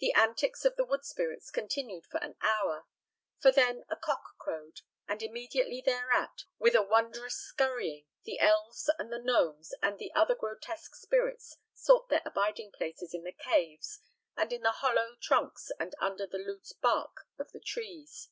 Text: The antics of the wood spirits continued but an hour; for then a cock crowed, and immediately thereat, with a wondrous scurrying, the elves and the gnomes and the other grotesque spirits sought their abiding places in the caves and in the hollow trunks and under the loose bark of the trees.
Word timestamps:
The 0.00 0.12
antics 0.12 0.66
of 0.66 0.76
the 0.76 0.84
wood 0.84 1.06
spirits 1.06 1.50
continued 1.50 2.04
but 2.12 2.22
an 2.22 2.36
hour; 2.42 2.84
for 3.40 3.50
then 3.50 3.82
a 3.88 3.96
cock 3.96 4.36
crowed, 4.36 4.82
and 5.08 5.22
immediately 5.22 5.80
thereat, 5.80 6.44
with 6.58 6.74
a 6.74 6.82
wondrous 6.82 7.36
scurrying, 7.38 8.04
the 8.24 8.40
elves 8.40 8.90
and 8.98 9.10
the 9.10 9.18
gnomes 9.18 9.72
and 9.80 9.98
the 9.98 10.12
other 10.12 10.34
grotesque 10.34 10.94
spirits 10.96 11.56
sought 11.72 12.10
their 12.10 12.20
abiding 12.26 12.72
places 12.72 13.14
in 13.14 13.24
the 13.24 13.32
caves 13.32 14.00
and 14.36 14.52
in 14.52 14.60
the 14.60 14.70
hollow 14.70 15.16
trunks 15.18 15.72
and 15.80 15.94
under 15.98 16.26
the 16.26 16.36
loose 16.36 16.74
bark 16.74 17.26
of 17.38 17.50
the 17.52 17.60
trees. 17.60 18.28